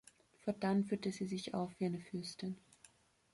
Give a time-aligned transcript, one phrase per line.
[0.39, 2.57] Fortan führte sie sich auf wie eine Fürstin.